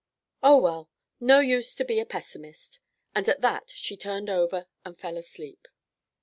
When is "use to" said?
1.41-1.85